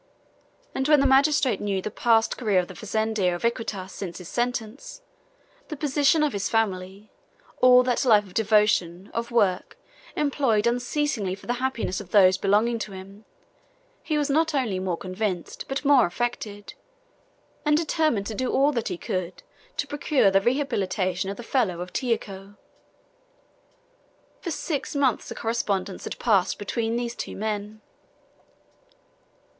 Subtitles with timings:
[0.73, 4.27] And when the magistrate knew the past career of the fazender of Iquitos since his
[4.29, 5.03] sentence,
[5.67, 7.11] the position of his family,
[7.61, 9.77] all that life of devotion, of work,
[10.15, 13.25] employed unceasingly for the happiness of those belonging to him,
[14.01, 16.73] he was not only more convinced but more affected,
[17.63, 19.43] and determined to do all that he could
[19.77, 22.57] to procure the rehabilitation of the felon of Tijuco.
[24.41, 27.81] For six months a correspondence had passed between these two men.